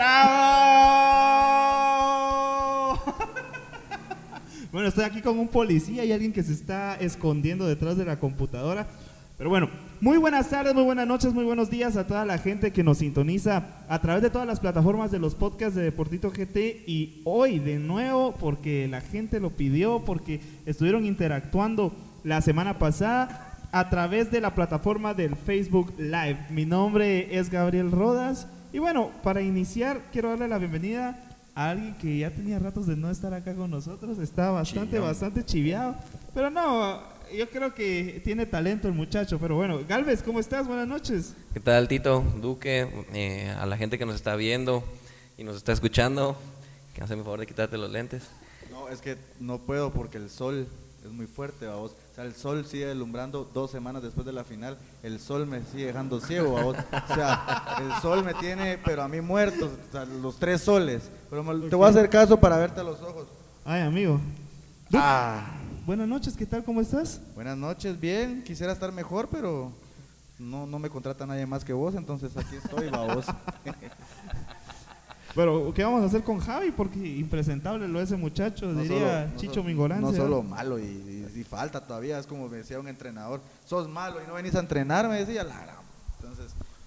[0.00, 0.32] ¡Bravo!
[4.72, 8.18] bueno, estoy aquí con un policía y alguien que se está escondiendo detrás de la
[8.18, 8.86] computadora.
[9.36, 9.68] Pero bueno,
[10.00, 12.96] muy buenas tardes, muy buenas noches, muy buenos días a toda la gente que nos
[12.96, 17.58] sintoniza a través de todas las plataformas de los podcasts de Deportito GT y hoy
[17.58, 21.92] de nuevo porque la gente lo pidió, porque estuvieron interactuando
[22.24, 26.46] la semana pasada a través de la plataforma del Facebook Live.
[26.48, 31.18] Mi nombre es Gabriel Rodas y bueno, para iniciar quiero darle la bienvenida
[31.54, 35.44] a alguien que ya tenía ratos de no estar acá con nosotros, está bastante, bastante
[35.44, 35.96] chiviado,
[36.32, 37.02] pero no,
[37.36, 40.66] yo creo que tiene talento el muchacho, pero bueno, Galvez, ¿cómo estás?
[40.66, 41.34] Buenas noches.
[41.52, 44.84] ¿Qué tal, Tito, Duque, eh, a la gente que nos está viendo
[45.36, 46.36] y nos está escuchando?
[46.94, 48.24] Que hacen el favor de quitarte los lentes.
[48.70, 50.66] No, es que no puedo porque el sol
[51.04, 51.92] es muy fuerte, vos.
[52.20, 54.76] Sea, el sol sigue alumbrando dos semanas después de la final.
[55.02, 56.76] El sol me sigue dejando ciego, vos.
[57.10, 61.10] O sea, el sol me tiene, pero a mí muerto, o sea, los tres soles.
[61.30, 63.26] Pero me- te voy a hacer caso para verte a los ojos.
[63.64, 64.20] Ay, amigo.
[64.92, 65.44] Ah,
[65.86, 66.62] Buenas noches, ¿qué tal?
[66.62, 67.20] ¿Cómo estás?
[67.34, 68.44] buenas noches, bien.
[68.44, 69.72] Quisiera estar mejor, pero
[70.38, 73.24] no, no me contrata nadie más que vos, entonces aquí estoy, va vos.
[75.34, 76.70] Pero, ¿qué vamos a hacer con Javi?
[76.72, 80.10] Porque impresentable lo ese muchacho, No diría solo- Chicho Mingorancia.
[80.10, 83.88] No solo malo y, y- y falta todavía, es como me decía un entrenador, sos
[83.88, 85.79] malo y no venís a entrenar, me decía la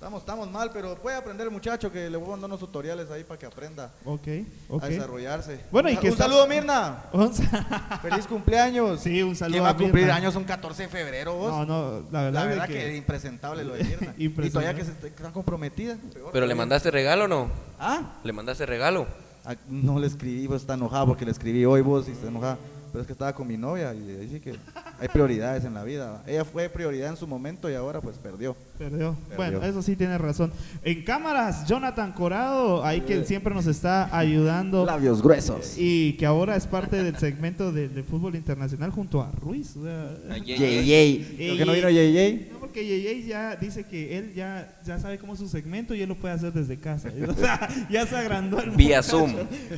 [0.04, 3.09] estamos, estamos mal, pero puede aprender el muchacho que le voy a mandar unos tutoriales
[3.09, 4.28] ahí para que aprenda Ok,
[4.68, 4.84] ok.
[4.84, 5.62] a desarrollarse.
[5.72, 7.06] Bueno, y un, que un está- saludo, Mirna.
[8.02, 9.00] Feliz cumpleaños.
[9.00, 10.16] Sí, un saludo ¿Quién va a a cumplir Mirna.
[10.16, 11.52] años un 14 de febrero vos?
[11.52, 12.73] No, no, la verdad, la verdad que...
[12.73, 14.14] que, es impresentable lo de Mirna.
[14.17, 15.95] y todavía que se está está comprometida.
[16.14, 17.50] peor ¿Pero le mandaste regalo o no?
[17.80, 18.16] ¿Ah?
[18.26, 19.08] ¿Le mandaste regalo?
[19.45, 22.58] Ah, No le escribí, vos está enojada porque le escribí hoy vos y está enojada.
[22.93, 24.54] Pero es que estaba con mi novia y ahí sí que
[24.99, 26.21] hay prioridades en la vida.
[26.27, 28.55] Ella fue prioridad en su momento y ahora pues perdió.
[28.77, 29.15] Perdió.
[29.27, 29.36] Perdió.
[29.36, 30.54] Bueno, eso sí tiene razón.
[30.83, 34.86] En cámaras, Jonathan Corado, ahí que siempre nos está ayudando.
[34.86, 35.73] Labios gruesos.
[35.76, 39.76] Y que ahora es parte del segmento de, de fútbol internacional junto a Ruiz.
[39.76, 42.52] o sea, Yey, Creo que no vino Yey Yey.
[42.73, 46.10] Porque Yeye ya dice que él ya, ya sabe cómo es su segmento y él
[46.10, 47.10] lo puede hacer desde casa.
[47.30, 49.20] O sea, ya se agrandó el Vía muchacho.
[49.20, 49.36] Zoom.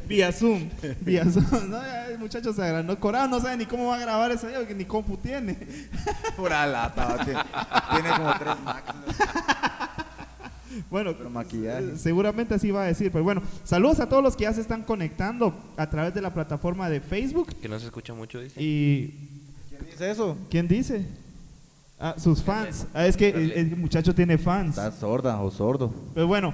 [0.07, 0.69] Vía Zoom.
[1.01, 1.45] Vía Zoom.
[1.69, 2.97] No, el muchacho se agrandó.
[2.97, 5.57] Corado no sabe ni cómo va a grabar eso, porque ni compu tiene.
[6.37, 7.17] Pura lata.
[7.25, 7.39] Tiene,
[7.91, 9.15] tiene como tres máquinas.
[10.89, 11.83] Bueno, Pero maquillaje.
[11.85, 13.11] eh, seguramente así va a decir.
[13.11, 16.33] Pero bueno, saludos a todos los que ya se están conectando a través de la
[16.33, 17.53] plataforma de Facebook.
[17.61, 18.61] Que no se escucha mucho, dice.
[18.61, 19.13] ¿Y
[19.69, 20.37] ¿Quién dice eso?
[20.49, 21.05] quién dice?
[21.99, 22.87] Ah, sus fans.
[22.93, 24.77] Ah, es que el, el muchacho tiene fans.
[24.77, 25.93] Estás sorda o sordo.
[26.13, 26.53] Pero bueno,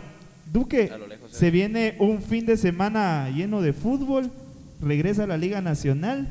[0.51, 1.51] Duque, lejos, se eh.
[1.51, 4.29] viene un fin de semana lleno de fútbol,
[4.81, 6.27] regresa a la Liga Nacional.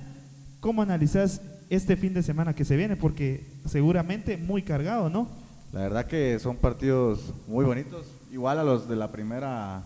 [0.60, 2.97] ¿Cómo analizas este fin de semana que se viene?
[2.97, 5.26] Porque seguramente muy cargado, ¿no?
[5.72, 9.84] La verdad que son partidos muy bonitos, igual a los de la primera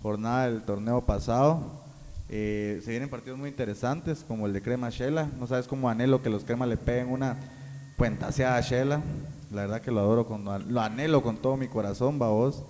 [0.00, 1.84] jornada del torneo pasado.
[2.30, 5.28] Eh, se vienen partidos muy interesantes, como el de Crema Shela.
[5.38, 7.36] No sabes cómo anhelo que los Crema le peguen una
[7.96, 9.02] puentaseada a Shela.
[9.52, 12.62] La verdad que lo adoro, con, lo anhelo con todo mi corazón, vos.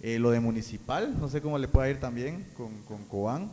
[0.00, 3.50] Eh, lo de Municipal, no sé cómo le puede ir también con, con Cobán.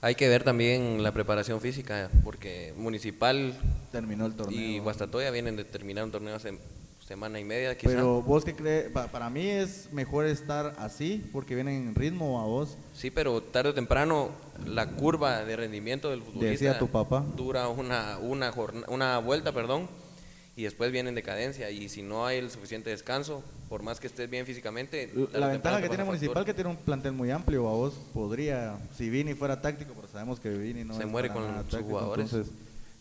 [0.00, 3.54] Hay que ver también la preparación física, porque Municipal
[3.92, 4.58] Terminó el torneo.
[4.58, 6.58] y Guastatoya vienen de terminar un torneo hace
[7.06, 7.92] semana y media, quizá.
[7.92, 12.40] Pero vos qué crees, Pa- para mí es mejor estar así, porque vienen en ritmo
[12.40, 12.76] a vos.
[12.94, 14.30] Sí, pero tarde o temprano
[14.66, 17.24] la curva de rendimiento del futbolista Decía tu papá.
[17.36, 19.86] dura una, una, jorna- una vuelta, perdón,
[20.56, 21.70] y después viene en decadencia.
[21.70, 25.10] Y si no hay el suficiente descanso, por más que estés bien físicamente...
[25.32, 26.44] La ventaja que tiene Municipal factura.
[26.44, 30.40] que tiene un plantel muy amplio, a vos podría, si Vini fuera táctico, pero sabemos
[30.40, 32.32] que Vini no Se es muere con táctico, jugadores.
[32.32, 32.52] Entonces,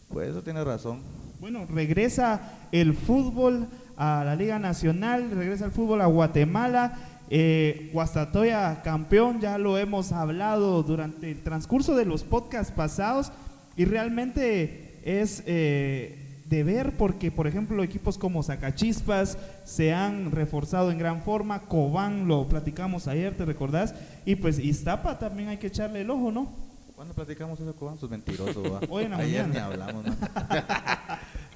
[0.10, 1.02] pues eso tiene razón.
[1.40, 6.98] Bueno, regresa el fútbol a la Liga Nacional, regresa el fútbol a Guatemala.
[7.32, 13.32] Eh, Guastatoya campeón, ya lo hemos hablado durante el transcurso de los podcasts pasados
[13.78, 16.19] y realmente es eh,
[16.50, 22.28] de ver porque, por ejemplo, equipos como Zacachispas se han reforzado en gran forma, Cobán
[22.28, 23.94] lo platicamos ayer, ¿te recordás?
[24.26, 26.52] Y pues Iztapa también hay que echarle el ojo, ¿no?
[26.96, 28.00] ¿Cuándo platicamos eso, Cobán?
[28.00, 28.80] Sos mentiroso, ¿va?
[28.90, 29.54] Hoy en la Ayer mañana.
[29.54, 30.16] ni hablamos, ¿no?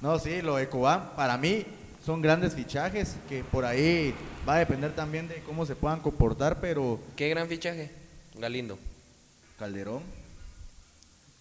[0.00, 1.64] no, sí, lo de Cobán, para mí,
[2.06, 4.14] son grandes fichajes que por ahí
[4.48, 7.90] va a depender también de cómo se puedan comportar, pero Qué gran fichaje.
[8.38, 8.78] Galindo.
[9.58, 10.02] Calderón.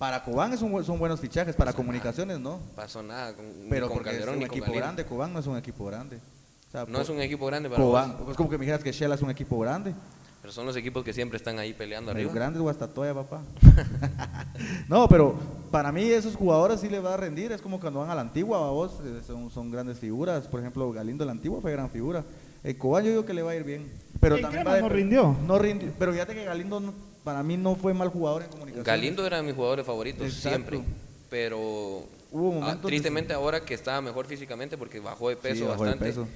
[0.04, 2.60] Para Cobán es un son buenos fichajes, para comunicaciones no.
[2.76, 5.56] Pasó nada con, Pero con porque Calderón es un equipo grande, Cobán no es un
[5.56, 6.18] equipo grande.
[6.18, 8.66] O sea, No es por- un equipo grande para Cobán, vos, es como que me
[8.66, 9.96] dijeras que Shela es un equipo grande.
[10.42, 12.34] pero son los equipos que siempre están ahí peleando El arriba.
[12.34, 13.44] grande es Guastatoya, papá.
[14.90, 15.36] no, pero
[15.72, 17.54] para mí esos jugadores sí les va a rendir.
[17.54, 20.50] Es como cuando van a la antigua, a vos, eh, son, son grandes figuras.
[20.50, 22.26] Por ejemplo, Galindo de la antigua fue gran figura.
[22.62, 23.90] El Cobán yo digo que le va a ir bien.
[24.20, 25.34] Pero también va no rindió.
[25.48, 25.94] No rindió.
[25.98, 28.84] Pero fíjate que Galindo no- para mí no fue mal jugador en comunicación.
[28.86, 30.50] Galindo era de mis jugadores favoritos Exacto.
[30.70, 30.82] siempre,
[31.30, 35.56] pero Hubo ah, momentos de- tristemente ahora que estaba mejor físicamente porque bajó de peso
[35.56, 36.28] Sí, bajó de bastante, peso.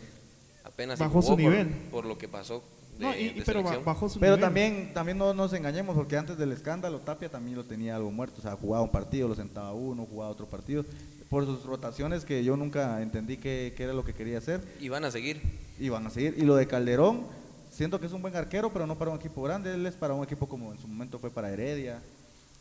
[0.63, 1.67] apenas Bajó su jugó por- nivel.
[1.91, 2.63] por, lo que pasó.
[2.97, 4.41] De, No, y- de pero bajó su Pero nivel.
[4.47, 8.35] también, también no nos engañemos, porque antes del escándalo, Tapia también lo tenía algo muerto.
[8.39, 10.83] O sea, jugaba un partido, lo sentaba uno, jugaba otro partido.
[11.29, 14.61] Por sus rotaciones que yo nunca entendí qué, qué era lo que quería hacer.
[14.79, 15.41] Y van a seguir.
[15.79, 16.35] Y van a seguir.
[16.37, 17.23] Y lo de Calderón,
[17.77, 19.73] siento que es un buen arquero, pero no para un equipo grande.
[19.73, 22.01] Él es para un equipo como en su momento fue para Heredia.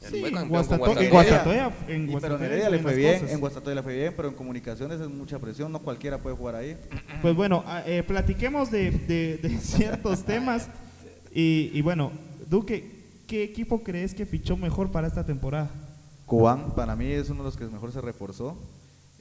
[0.01, 1.01] Sí, fue en Guastatoya.
[1.01, 3.33] En Y- pero en Guastatoya Heredia le fue bien, cosas.
[3.33, 6.55] en Guastatoya le fue bien, pero en comunicaciones es mucha presión, no cualquiera puede jugar
[6.57, 6.77] ahí.
[7.23, 10.69] Pues bueno, ah, eh, platiquemos de, de- de ciertos temas.
[11.35, 12.13] Y, y bueno,
[12.51, 12.91] Duque,
[13.27, 15.71] ¿qué equipo crees que fichó mejor para esta temporada?
[16.27, 18.57] Cobán para mí es uno de los que mejor se reforzó.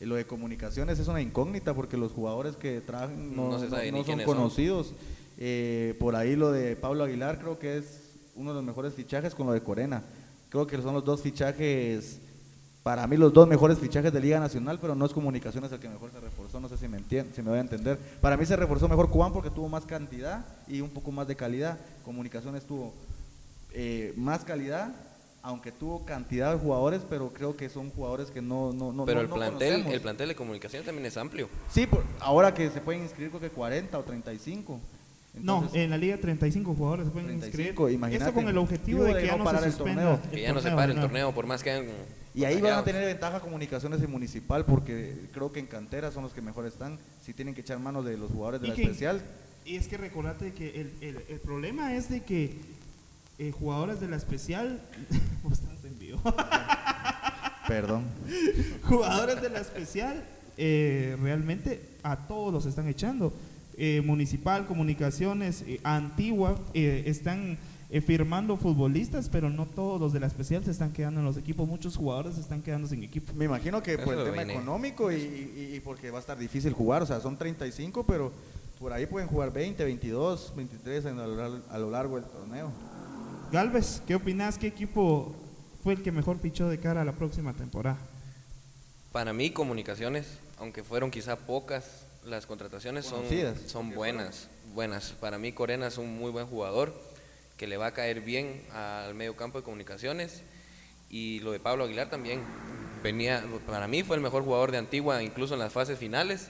[0.01, 3.69] Y lo de comunicaciones es una incógnita porque los jugadores que traen no, son
[4.89, 4.95] son.
[5.37, 8.01] Eh, por ahí lo de Pablo Aguilar creo que es
[8.35, 10.03] uno de los mejores fichajes con lo de Corena.
[10.49, 12.19] Creo que son los dos fichajes,
[12.83, 15.89] para mí los dos mejores fichajes de Liga Nacional, pero no es comunicaciones el que
[15.89, 17.97] mejor se reforzó, no sé si me entiende, si me voy a entender.
[18.21, 21.35] Para mí se reforzó mejor Cobán porque tuvo más cantidad y un poco más de
[21.35, 21.77] calidad.
[22.05, 22.93] Comunicaciones tuvo
[23.73, 24.93] eh, más calidad,
[25.41, 29.17] aunque tuvo cantidad de jugadores, pero creo que son jugadores que no no no Pero
[29.19, 29.93] no- el no plantel, conocemos.
[29.93, 31.49] el plantel de comunicación también es amplio.
[31.71, 34.79] Sí, por- ahora que se pueden inscribir creo que 40 o 35.
[35.41, 37.93] No, en la liga 35 jugadores se pueden 35, inscribir.
[37.95, 38.25] imagínate.
[38.29, 40.31] Esto con el objetivo de de que ya no parar se el suspenda torneo.
[40.31, 41.89] Que ya no se pare el torneo, por más que
[42.33, 46.23] y ahí van a tener ventaja comunicaciones y municipal porque creo que en cantera son
[46.23, 46.99] los que mejor están.
[47.23, 49.21] Si tienen que echar mano de los jugadores de Y la que- especial.
[49.63, 52.57] Y es que recordate que el, el- el problema es de que
[53.39, 54.81] eh, jugadores de la especial...
[55.43, 56.19] Vos estás en vivo.
[57.67, 58.03] Perdón.
[58.83, 60.23] jugadores de la especial
[60.57, 63.33] eh, realmente a todos los están echando.
[63.77, 67.57] Eh, municipal, comunicaciones, eh, antigua, eh, están
[67.89, 71.35] eh, firmando futbolistas, pero no todos los de la especial se están quedando en los
[71.37, 71.67] equipos.
[71.67, 73.33] Muchos jugadores se están quedando sin equipo.
[73.33, 74.53] Me imagino que por el tema viene.
[74.53, 77.03] económico y, y- y porque va a estar difícil jugar.
[77.03, 78.31] O sea, son 35, pero
[78.79, 82.25] por ahí pueden jugar 20, 22, 23 en- a, lo, lar- a lo largo del
[82.25, 82.71] torneo.
[83.51, 84.57] Galvez, ¿qué opinas?
[84.57, 85.35] ¿Qué equipo
[85.83, 87.97] fue el que mejor fichó de cara a la próxima temporada?
[89.11, 90.25] Para mí, comunicaciones,
[90.59, 93.23] aunque fueron quizá pocas, las contrataciones son,
[93.67, 95.11] son buenas, buenas.
[95.19, 96.93] Para mí, Corena es un muy buen jugador
[97.57, 100.41] que le va a caer bien al medio campo de comunicaciones.
[101.09, 102.41] Y lo de Pablo Aguilar también.
[103.03, 106.49] Venía, para mí fue el mejor jugador de Antigua, incluso en las fases finales.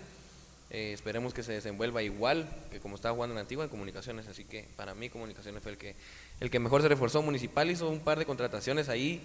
[0.72, 4.28] Eh, esperemos que se desenvuelva igual que como estaba jugando en Antigua en comunicaciones.
[4.28, 5.96] Así que para mí, comunicaciones fue el que,
[6.40, 7.22] el que mejor se reforzó.
[7.22, 9.22] Municipal hizo un par de contrataciones ahí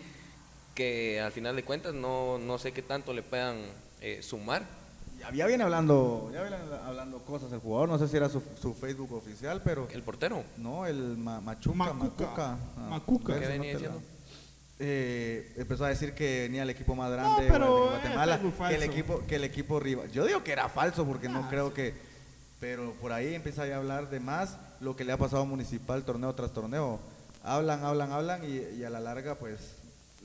[0.74, 3.58] que al final de cuentas no, no sé qué tanto le puedan
[4.00, 4.79] eh, sumar.
[5.34, 7.88] Ya, viene hablando, ya viene hablando cosas el jugador.
[7.88, 10.42] No sé si era su, su Facebook oficial, pero El portero.
[10.56, 12.04] no, el ma- Machuca, Macuca.
[12.24, 12.58] Macuca.
[12.76, 13.34] Ah, Macuca.
[13.38, 14.02] ¿Qué venía la- diciendo?
[14.82, 18.40] Eh, empezó a decir que venía el equipo más grande No, pero, de eh, Guatemala,
[18.70, 20.10] que el equipo, que el equipo rival.
[20.10, 21.92] Yo digo que era falso porque no Ah, creo que,
[22.60, 26.02] pero por ahí empieza a hablar de más lo que le ha pasado a Municipal
[26.04, 26.98] torneo tras torneo.
[27.44, 29.58] Hablan, hablan, hablan y, y a la larga pues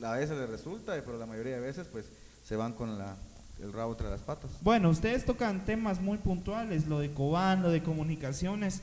[0.01, 2.05] a veces les resulta, pero la mayoría de veces pues
[2.45, 3.15] se van con la,
[3.61, 4.51] el rabo entre las patas.
[4.61, 8.81] Bueno, ustedes tocan temas muy puntuales, lo de Cobán, lo de comunicaciones,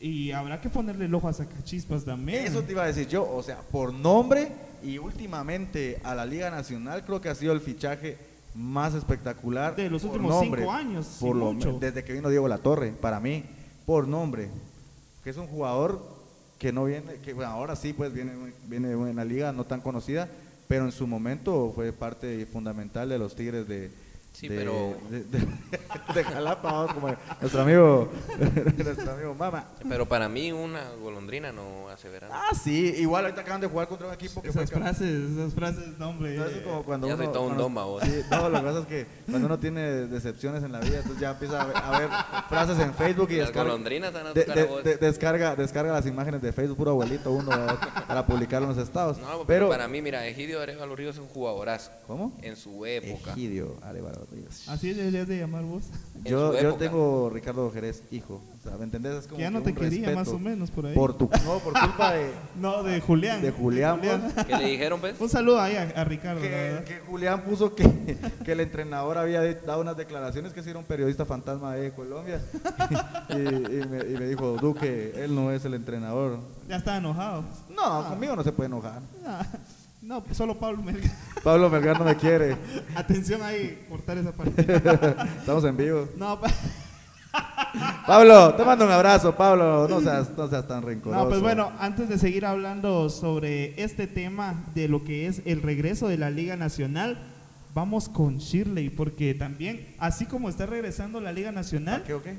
[0.00, 2.46] y habrá que ponerle el ojo a Sacachispas también.
[2.46, 4.48] Eso te iba a decir yo, o sea, por nombre
[4.82, 8.16] y últimamente a la Liga Nacional creo que ha sido el fichaje
[8.54, 12.58] más espectacular De los últimos nombre, cinco años, por lo- desde que vino Diego La
[12.58, 13.44] Torre, para mí,
[13.86, 14.48] por nombre,
[15.22, 16.02] que es un jugador
[16.58, 18.32] que no viene, que bueno, ahora sí pues viene,
[18.66, 20.28] viene de una liga no tan conocida,
[20.66, 23.90] pero en su momento fue parte fundamental de los Tigres de
[24.32, 25.46] Sí, de, pero- de, de-
[26.14, 28.08] de Jalapa, como nuestro amigo
[28.84, 29.64] nuestro amigo Mama.
[29.88, 32.32] Pero para mí una golondrina no hace verano.
[32.34, 35.52] Ah, sí, igual ahorita acaban de jugar contra un equipo que esas fue frases, esas
[35.52, 36.36] frases, no, hombre.
[36.36, 38.02] No, eso es como cuando Ya uno, soy todo un doma, vos.
[38.04, 41.20] Sí, no, lo que pasa es que cuando uno tiene decepciones en la vida, entonces
[41.20, 42.08] ya empieza a ver, a ver
[42.48, 44.84] frases en Facebook y Las descarga, golondrinas a de- tocar de- a vos.
[44.84, 47.50] de- descarga, descarga las imágenes de Facebook, puro abuelito uno
[48.06, 49.18] para publicarlo en los estados.
[49.18, 52.38] No, pero, pero, para mí, mira, Egidio Arevalo Ríos es un jugadorazo ¿Cómo?
[52.42, 53.32] en su época.
[53.32, 54.68] Egidio Arevalo Rodríguez.
[54.68, 55.84] Así deberías de llamar vos.
[56.24, 58.40] Yo, yo tengo Ricardo Jerez, hijo.
[58.58, 59.14] O sea, ¿me entendés?
[59.14, 60.94] Es como Que ya no que te quería, más o menos, por ahí.
[60.94, 63.40] Por tu, no, por culpa de, No, de Julián.
[63.40, 64.00] de Julián.
[64.46, 65.18] ¿Qué le dijeron, pues?
[65.18, 69.80] Un saludo ahí a, a Ricardo, que, Julián puso que, que el entrenador había dado
[69.80, 72.40] unas declaraciones que si era un periodista fantasma de Colombia.
[73.30, 76.38] y, y me, y me dijo, Duque, él no es el entrenador.
[76.68, 77.44] Ya está enojado.
[77.74, 79.00] No, conmigo no se puede enojar.
[79.26, 79.46] Ah,
[80.02, 81.10] No, solo Pablo Melgar.
[81.44, 82.56] Pablo Melgar no me quiere.
[82.94, 84.62] Atención ahí, cortar esa parte.
[85.38, 86.08] Estamos en vivo.
[86.16, 86.50] No, pa-
[88.06, 89.86] Pablo, te mando un abrazo, Pablo.
[89.88, 91.22] No seas, no seas tan rencoroso.
[91.22, 95.62] no, pues bueno, antes de seguir hablando sobre este tema de lo que es el
[95.62, 97.18] regreso de la Liga Nacional,
[97.74, 102.36] vamos con Shirley, porque también, así como está regresando la Liga Nacional, ¿Qué o qué?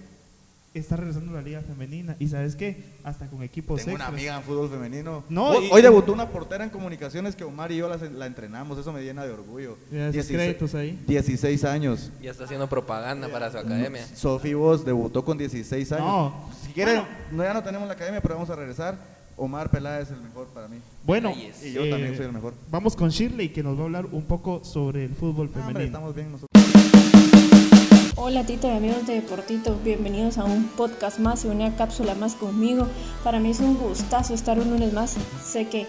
[0.73, 2.15] Está regresando la Liga Femenina.
[2.19, 5.23] Y sabes qué, hasta con equipos Tengo una amiga en fútbol femenino.
[5.29, 8.25] No, hoy, y- hoy debutó una portera en comunicaciones que Omar y yo la, la
[8.25, 8.77] entrenamos.
[8.77, 9.77] Eso me llena de orgullo.
[9.91, 10.97] Ya, esos créditos ahí.
[11.07, 12.11] 16 años.
[12.21, 14.05] Ya está haciendo propaganda para su academia.
[14.15, 16.05] Sofi Vos debutó con 16 años.
[16.05, 16.49] No.
[16.65, 17.09] Si quieren, Bueno.
[17.31, 18.97] no, ya no tenemos la academia, pero vamos a regresar.
[19.37, 20.77] Omar Peláez es el mejor para mí.
[21.03, 21.31] Bueno.
[21.63, 22.53] Y yo eh, también soy el mejor.
[22.69, 25.85] Vamos con Shirley, que nos va a hablar un poco sobre el fútbol hombre, femenino.
[25.85, 26.50] estamos bien nosotros.
[28.23, 32.35] Hola Tito y amigos de Deportito, bienvenidos a un podcast más y una cápsula más
[32.35, 32.85] conmigo.
[33.23, 35.15] Para mí es un gustazo estar un lunes más.
[35.43, 35.87] Sé que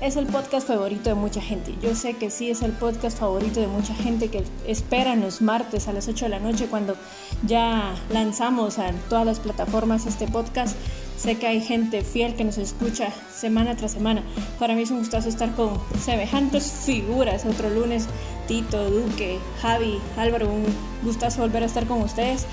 [0.00, 1.74] es el podcast favorito de mucha gente.
[1.82, 5.86] Yo sé que sí es el podcast favorito de mucha gente que esperan los martes
[5.86, 6.96] a las 8 de la noche cuando
[7.46, 10.74] ya lanzamos a todas las plataformas este podcast.
[11.18, 14.22] Sé que hay gente fiel que nos escucha semana tras semana.
[14.58, 17.44] Para mí es un gustazo estar con semejantes figuras.
[17.44, 18.06] Otro lunes,
[18.46, 20.64] Tito, Duque, Javi, Álvaro, un
[21.02, 22.46] gustazo volver a estar con ustedes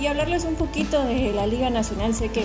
[0.00, 2.14] y hablarles un poquito de la Liga Nacional.
[2.14, 2.44] Sé que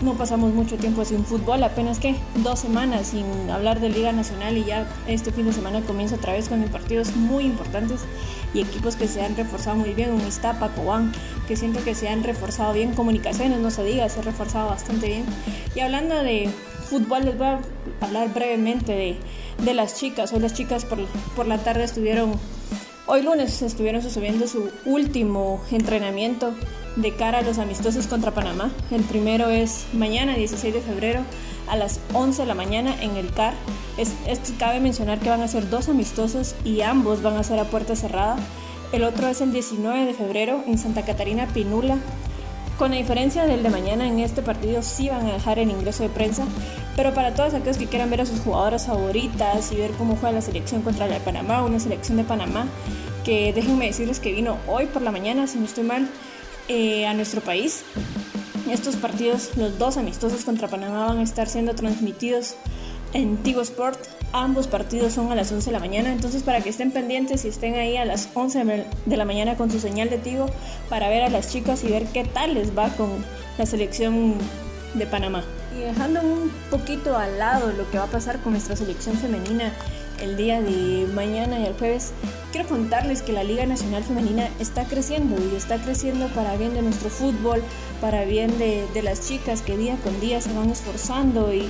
[0.00, 4.58] no pasamos mucho tiempo sin fútbol, apenas que dos semanas sin hablar de Liga Nacional
[4.58, 8.00] y ya este fin de semana comienza otra vez con partidos muy importantes
[8.52, 11.12] y equipos que se han reforzado muy bien, un Iztapa, Cobán,
[11.48, 15.06] que siento que se han reforzado bien, comunicaciones, no se diga, se ha reforzado bastante
[15.06, 15.24] bien.
[15.74, 16.50] Y hablando de
[16.94, 17.60] fútbol, les voy a
[18.00, 19.16] hablar brevemente de,
[19.64, 20.32] de las chicas.
[20.32, 20.98] Hoy las chicas por,
[21.34, 22.34] por la tarde estuvieron
[23.06, 26.54] Hoy lunes estuvieron subiendo su último entrenamiento
[26.96, 28.70] de cara a los amistosos contra Panamá.
[28.90, 31.20] El primero es mañana, 16 de febrero,
[31.68, 33.54] a las 11 de la mañana en el CAR.
[33.98, 37.58] Es, esto cabe mencionar que van a ser dos amistosos y ambos van a ser
[37.58, 38.36] a puerta cerrada.
[38.92, 41.98] El otro es el 19 de febrero en Santa Catarina Pinula.
[42.78, 46.02] Con la diferencia del de mañana, en este partido sí van a dejar el ingreso
[46.02, 46.44] de prensa,
[46.96, 50.34] pero para todos aquellos que quieran ver a sus jugadoras favoritas y ver cómo juega
[50.34, 52.66] la selección contra la de Panamá, una selección de Panamá,
[53.24, 56.08] que déjenme decirles que vino hoy por la mañana, si no estoy mal,
[56.66, 57.84] eh, a nuestro país.
[58.68, 62.56] Estos partidos, los dos amistosos contra Panamá, van a estar siendo transmitidos
[63.12, 64.00] en Tigo Sport.
[64.36, 67.48] Ambos partidos son a las 11 de la mañana, entonces para que estén pendientes y
[67.48, 70.46] estén ahí a las 11 de la mañana con su señal de Tigo
[70.88, 73.10] para ver a las chicas y ver qué tal les va con
[73.58, 74.34] la selección
[74.94, 75.44] de Panamá.
[75.78, 79.72] Y dejando un poquito al lado lo que va a pasar con nuestra selección femenina
[80.20, 82.10] el día de mañana y el jueves,
[82.50, 86.82] quiero contarles que la Liga Nacional Femenina está creciendo y está creciendo para bien de
[86.82, 87.62] nuestro fútbol,
[88.00, 91.68] para bien de, de las chicas que día con día se van esforzando y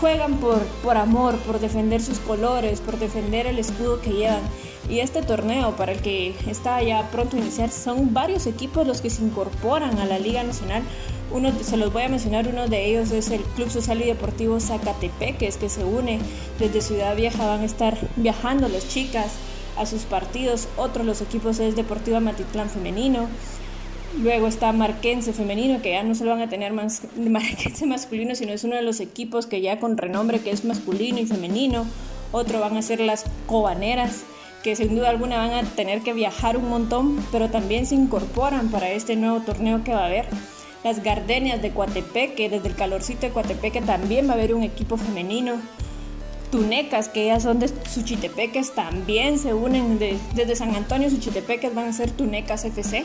[0.00, 4.42] juegan por, por amor, por defender sus colores, por defender el escudo que llevan.
[4.88, 9.02] Y este torneo, para el que está ya pronto a iniciar, son varios equipos los
[9.02, 10.82] que se incorporan a la Liga Nacional.
[11.30, 14.58] Uno, se los voy a mencionar, uno de ellos es el Club Social y Deportivo
[14.60, 16.20] Zacatepeques, que se une
[16.58, 19.32] desde Ciudad Vieja, van a estar viajando las chicas
[19.76, 20.68] a sus partidos.
[20.78, 23.28] Otro de los equipos es Deportiva Matitlán Femenino.
[24.16, 28.52] Luego está Marquense femenino, que ya no solo van a tener más, Marquense masculino, sino
[28.52, 31.84] es uno de los equipos que ya con renombre que es masculino y femenino.
[32.32, 34.22] Otro van a ser las Cobaneras,
[34.62, 38.68] que sin duda alguna van a tener que viajar un montón, pero también se incorporan
[38.70, 40.26] para este nuevo torneo que va a haber.
[40.84, 44.96] Las Gardenias de Coatepeque, desde el calorcito de Coatepeque también va a haber un equipo
[44.96, 45.54] femenino.
[46.50, 51.88] Tunecas, que ya son de Suchitepeques, también se unen de- desde San Antonio, Suchitepeques van
[51.88, 53.04] a ser Tunecas FC.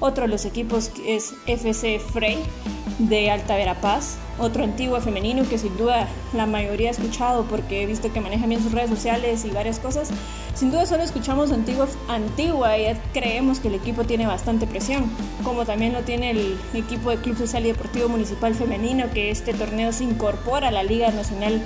[0.00, 2.38] Otro de los equipos es FC Frey
[2.98, 7.86] de Alta Verapaz, otro antiguo femenino que sin duda la mayoría ha escuchado porque he
[7.86, 10.10] visto que manejan bien sus redes sociales y varias cosas.
[10.54, 15.10] Sin duda solo escuchamos Antigua, Antigua y creemos que el equipo tiene bastante presión,
[15.44, 19.54] como también lo tiene el equipo de Club Social y Deportivo Municipal Femenino que este
[19.54, 21.62] torneo se incorpora a la Liga Nacional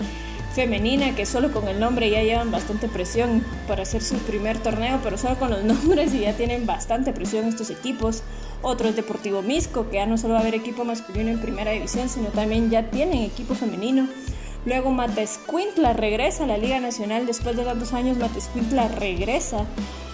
[0.54, 5.00] femenina que solo con el nombre ya llevan bastante presión para hacer su primer torneo,
[5.02, 8.22] pero solo con los nombres y ya tienen bastante presión estos equipos.
[8.62, 11.72] Otro es Deportivo Misco, que ya no solo va a haber equipo masculino en primera
[11.72, 14.06] división, sino también ya tienen equipo femenino.
[14.64, 18.18] Luego Matescuintla regresa a la Liga Nacional después de dos años.
[18.18, 19.64] Matescuintla regresa.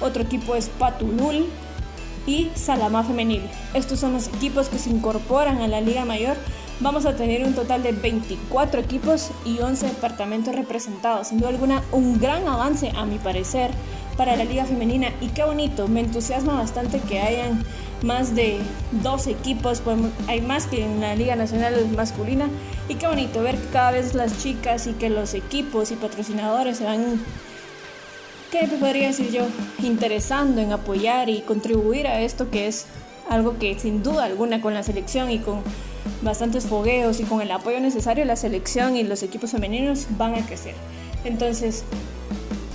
[0.01, 1.47] Otro equipo es Patulul
[2.27, 3.43] y Salamá Femenil.
[3.75, 6.37] Estos son los equipos que se incorporan a la Liga Mayor.
[6.81, 11.29] Vamos a tener un total de 24 equipos y 11 departamentos representados.
[11.29, 13.73] Sin duda alguna, un gran avance a mi parecer
[14.17, 17.65] para la Liga Femenina y qué bonito, me entusiasma bastante que hayan
[18.03, 18.59] más de
[19.03, 19.83] dos equipos,
[20.29, 22.49] hay más que en la Liga Nacional Masculina
[22.89, 26.79] y qué bonito ver que cada vez las chicas y que los equipos y patrocinadores
[26.79, 27.21] se van
[28.51, 29.43] ¿qué podría decir yo?
[29.83, 32.87] Interesando en apoyar y contribuir a esto que es
[33.29, 35.63] algo que sin duda alguna con la selección y con
[36.23, 40.45] bastantes fogueos y con el apoyo necesario la selección y los equipos femeninos van a
[40.47, 40.75] crecer.
[41.25, 41.85] Entonces,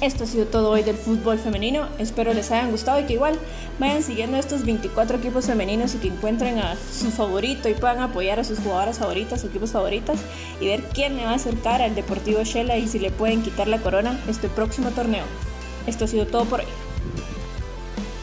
[0.01, 1.87] esto ha sido todo hoy del fútbol femenino.
[1.97, 3.39] Espero les hayan gustado y que igual
[3.79, 8.39] vayan siguiendo estos 24 equipos femeninos y que encuentren a su favorito y puedan apoyar
[8.39, 10.19] a sus jugadoras favoritas, equipos favoritas
[10.59, 13.67] y ver quién le va a acercar al Deportivo Shela y si le pueden quitar
[13.67, 15.23] la corona este próximo torneo.
[15.87, 16.67] Esto ha sido todo por hoy.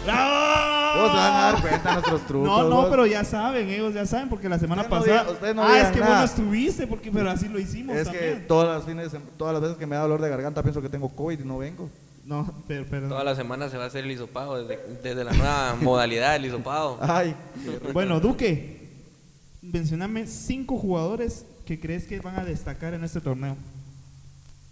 [0.04, 0.79] ¡Bravo!
[0.96, 2.48] Vos van a dar cuenta nuestros trucos.
[2.48, 2.86] No, no, vos.
[2.90, 5.26] pero ya saben, ellos ya saben, porque la semana no pasada.
[5.54, 6.10] no ah, es que nada.
[6.10, 8.46] vos no estuviste, porque, pero así lo hicimos Es que también.
[8.48, 10.80] todas las, fines, de sem- todas las veces que me da dolor de garganta pienso
[10.82, 11.88] que tengo COVID y no vengo.
[12.24, 15.32] No, pero, pero Toda la semana se va a hacer el hisopado desde, desde la
[15.32, 16.98] nueva modalidad del hisopado.
[17.00, 17.34] Ay,
[17.92, 18.88] Bueno, Duque,
[19.62, 23.56] mencioname cinco jugadores que crees que van a destacar en este torneo.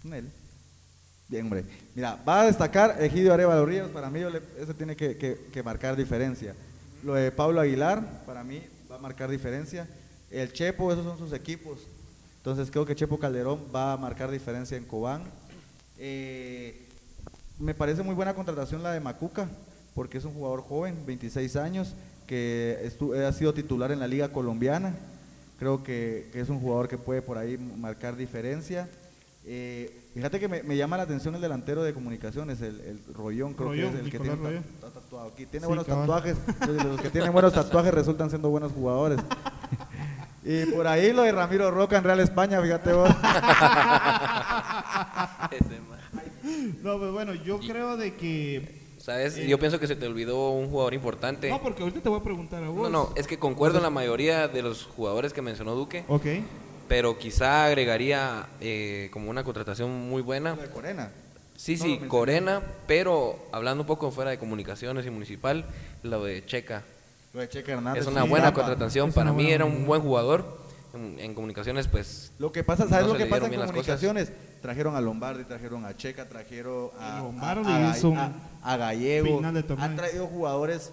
[0.03, 0.31] Nel.
[1.29, 1.63] Bien, hombre.
[1.93, 3.91] Mira, va a destacar Egidio Arevalo Ríos.
[3.91, 4.19] Para mí,
[4.59, 6.55] ese tiene que, marcar diferencia.
[7.03, 9.87] Lo de Pablo Aguilar, para mí, va a marcar diferencia.
[10.31, 11.81] El Chepo, esos son sus equipos.
[12.37, 15.21] Entonces, creo que Chepo Calderón va a marcar diferencia en Cobán.
[15.99, 16.87] Eh,
[17.59, 19.47] me parece muy buena contratación la de Macuca,
[19.93, 21.93] porque es un jugador joven, 26 años,
[22.25, 22.91] que
[23.23, 24.95] ha sido titular en la Liga Colombiana.
[25.59, 28.89] Creo que es un jugador que puede por ahí marcar diferencia.
[29.51, 33.55] Eh, fíjate que me, me llama la atención el delantero de comunicaciones, el, el Rollón,
[33.55, 34.63] creo Rollón, que es el que tiene ta- Rollón.
[34.79, 35.45] ta- tatuado aquí.
[35.47, 36.01] Tiene Sí, buenos cabal.
[36.07, 39.19] tatuajes, entonces los que tienen buenos tatuajes resultan siendo buenos jugadores.
[40.45, 43.09] y por ahí lo de Ramiro Roca en Real España, fíjate vos.
[46.81, 48.79] No, pues bueno, yo creo de que.
[48.97, 49.37] ¿Sabes?
[49.37, 49.47] Eh.
[49.47, 51.49] Yo pienso que se te olvidó un jugador importante.
[51.49, 52.89] No, porque ahorita te voy a preguntar a vos.
[52.89, 56.25] No, no, es que concuerdo en la mayoría de los jugadores que mencionó Duque, Ok.
[56.89, 60.55] Pero quizá agregaría eh, como una contratación muy buena.
[60.55, 61.11] Lo de Corena.
[61.55, 61.97] Sí, No sí.
[62.07, 65.65] Corena, pero hablando un poco fuera de comunicaciones y municipal,
[66.03, 66.83] lo de Checa.
[67.33, 68.01] Lo de Checa Hernández.
[68.03, 69.09] Es una buena contratación.
[69.09, 70.57] Es Para mí buena era un buen jugador.
[70.91, 72.31] En, en comunicaciones, pues.
[72.39, 74.31] Lo que pasa, ¿sabes No lo que pasa en comunicaciones?
[74.59, 78.25] Trajeron a Lombardi, trajeron a Checa, trajeron a, Lombardi a, a-
[78.63, 79.37] a- a Gallego.
[79.37, 79.85] final de torneo.
[79.85, 80.91] Han traído jugadores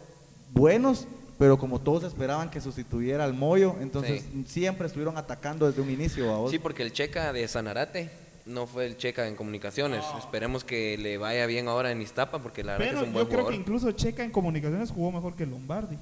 [0.53, 1.07] buenos,
[1.39, 6.33] pero como todos esperaban que sustituyera al Moyo, entonces siempre estuvieron atacando desde un inicio
[6.33, 6.51] a vos.
[6.51, 8.11] Sí, porque el Checa de Sanarate
[8.47, 10.05] no fue el Checa en comunicaciones.
[10.19, 13.13] Esperemos que le vaya bien ahora en Iztapa, porque la verdad Pero que es un
[13.13, 13.53] yo buen creo jugador.
[13.53, 15.99] que incluso Checa en comunicaciones jugó mejor que Lombardi.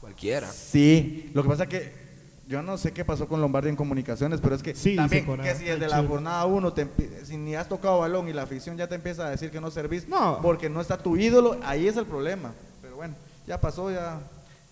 [0.00, 0.46] Cualquiera.
[0.52, 2.06] Sí, lo que pasa que
[2.46, 5.54] yo no sé qué pasó con Lombardi en comunicaciones, pero es que Sí, también que
[5.56, 6.74] si desde la jornada 1
[7.24, 9.68] si ni has tocado balón y la afición ya te empieza a decir que no
[9.72, 10.38] servís No.
[10.42, 12.52] porque no está tu ídolo, ahí es el problema.
[12.82, 13.14] Pero bueno,
[13.48, 14.20] ya pasó, ya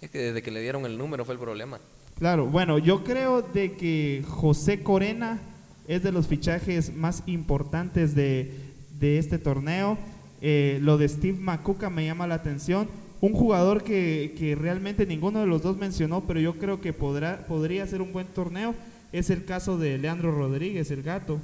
[0.05, 1.79] Es que desde que le dieron el número fue el problema.
[2.19, 5.40] Claro, bueno, yo creo de que José Corena
[5.88, 8.53] es de los fichajes más importantes de,
[9.01, 9.97] de este torneo.
[10.43, 12.88] Eh, lo de Steve Macuca me llama la atención.
[13.21, 17.47] Un jugador que, que realmente ninguno de los dos mencionó, pero yo creo que podrá,
[17.47, 18.75] podría ser un buen torneo,
[19.12, 21.40] es el caso de Leandro Rodríguez, el gato.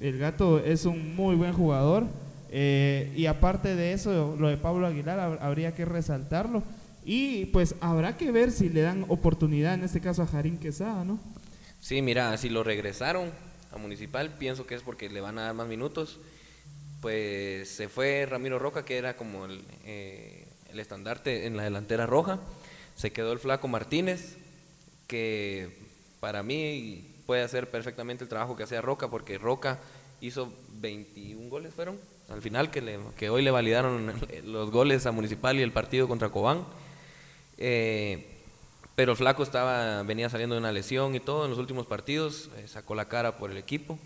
[0.00, 2.04] El gato es un muy buen jugador.
[2.52, 6.62] eh, y aparte de eso, lo de Pablo Aguilar hab- habría que resaltarlo.
[7.08, 11.04] Y pues habrá que ver si le dan oportunidad, en este caso a Jarín Quesada,
[11.04, 11.20] ¿no?
[11.80, 13.30] Sí, mira, si lo regresaron
[13.72, 16.18] a Municipal, pienso que es porque le van a dar más minutos.
[17.00, 22.06] Pues se fue Ramiro Roca, que era como el, eh, el estandarte en la delantera
[22.06, 22.40] roja.
[22.96, 24.36] Se quedó el flaco Martínez,
[25.06, 25.76] que
[26.18, 29.78] para mí puede hacer perfectamente el trabajo que hacía Roca, porque Roca
[30.20, 31.98] hizo 21 goles, fueron
[32.30, 34.12] al final, que, le- que hoy le validaron
[34.46, 36.64] los goles a Municipal y el partido contra Cobán.
[37.58, 38.32] Eh,
[38.94, 42.50] pero el flaco estaba, venía saliendo de una lesión y todo en los últimos partidos,
[42.56, 43.98] eh, sacó la cara por el equipo.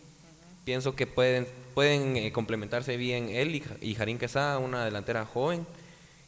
[0.64, 5.66] Pienso que pueden, pueden eh, complementarse bien él y, y Jarín Quesada, una delantera joven,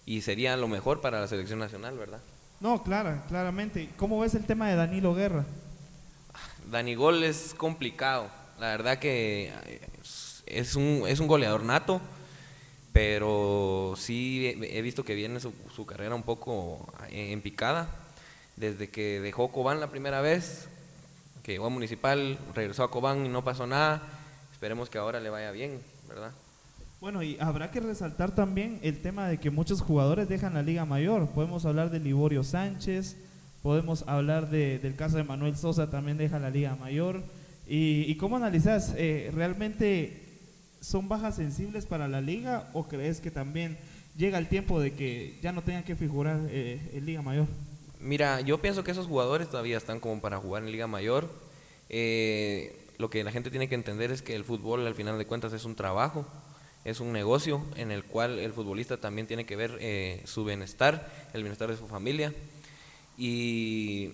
[0.06, 2.20] y sería lo mejor para la selección nacional, ¿verdad?
[2.60, 3.88] No, clara, claramente.
[3.96, 5.44] ¿Cómo ves el tema de Danilo Guerra?
[6.70, 8.30] Dani Gol es complicado.
[8.60, 9.80] La verdad que eh,
[10.46, 12.00] es un, es un goleador nato,
[12.92, 17.88] pero sí he, visto que viene su, su carrera un poco eh, en picada.
[18.56, 20.68] Desde que dejó Cobán la primera vez,
[21.42, 24.02] que llegó a Municipal, regresó a Cobán y no pasó nada.
[24.52, 26.32] esperemos que ahora le vaya bien, ¿verdad?
[27.00, 30.84] Bueno, y habrá que resaltar también el tema de que muchos jugadores dejan la Liga
[30.84, 31.30] Mayor.
[31.30, 33.16] Podemos hablar de Liborio Sánchez,
[33.62, 37.22] podemos hablar de, del caso de Manuel Sosa, también deja la Liga Mayor.
[37.66, 38.94] ¿Y, y cómo analizas?
[38.96, 40.21] Eh, ¿Realmente
[40.82, 43.78] son bajas sensibles para la liga o crees que también
[44.16, 47.46] llega el tiempo de que ya no tengan que figurar eh, en Liga Mayor?
[48.00, 51.30] Mira, yo pienso que esos jugadores todavía están como para jugar en Liga Mayor.
[51.88, 55.24] Eh, lo que la gente tiene que entender es que el fútbol al final de
[55.24, 56.26] cuentas es un trabajo,
[56.84, 61.08] es un negocio en el cual el futbolista también tiene que ver eh, su bienestar,
[61.32, 62.34] el bienestar de su familia.
[63.16, 64.08] Y,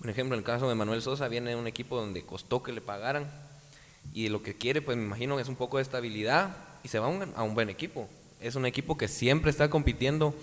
[0.00, 2.80] por ejemplo, en el caso de Manuel Sosa viene un equipo donde costó que le
[2.80, 3.43] pagaran
[4.12, 7.06] y lo que quiere, pues me imagino, es un poco de estabilidad y se va
[7.06, 8.08] a un, a un buen equipo.
[8.40, 10.34] Es un equipo que siempre está compitiendo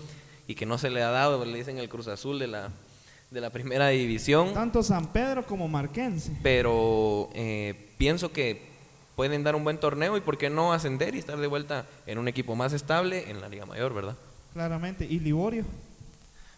[0.46, 2.70] y que no se le ha dado, le dicen el Cruz Azul de la,
[3.30, 6.32] de la primera división, Tanto San Pedro como Marquense.
[6.42, 8.60] pero eh, pienso que
[9.14, 12.18] pueden dar un buen torneo y por qué no ascender y estar de vuelta en
[12.18, 14.16] un equipo más estable en la Liga Mayor, ¿verdad?
[14.52, 15.06] Claramente.
[15.08, 15.64] ¿Y Liborio?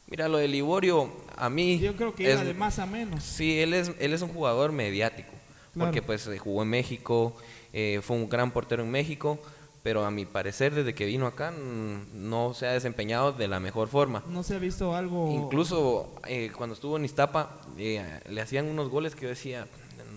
[0.08, 1.78] Mira, lo de Liborio, a mí...
[1.78, 3.22] Yo creo que es- iba de más a menos.
[3.22, 5.32] Sí, él es, él es un jugador mediático,
[5.74, 5.88] Claro.
[5.90, 7.34] porque pues eh, jugó en México,
[7.72, 9.38] eh, fue un gran portero en México,
[9.84, 13.60] pero a mi parecer desde que vino acá mm, no se ha desempeñado de la
[13.60, 14.24] mejor forma.
[14.28, 15.30] No se ha visto algo.
[15.30, 19.68] Incluso eh, cuando estuvo en Iztapa eh, le hacían unos goles que yo decía,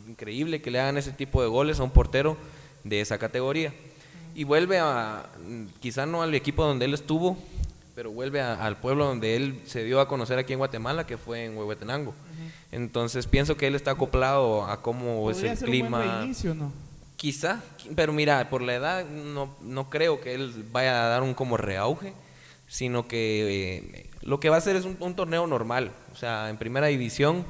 [0.08, 2.38] increíble que le hagan ese tipo de goles a un portero
[2.86, 3.74] de esa categoría.
[4.34, 7.38] Y vuelve a, mm, quizá no al equipo donde él estuvo,
[7.98, 11.18] pero vuelve a- al pueblo donde él se dio a conocer aquí en Guatemala, que
[11.18, 12.14] fue en Huehuetenango.
[12.72, 16.18] Entonces pienso que él está acoplado a cómo es el ser un buen clima.
[16.20, 16.72] reinicio, ¿no?
[17.16, 17.60] Quizá,
[17.96, 21.58] pero mira, por la edad no, no creo que él vaya a dar un como
[21.58, 22.14] reauge,
[22.68, 25.92] sino que eh, lo que va a hacer es un, un torneo normal.
[26.14, 27.46] O sea, en primera división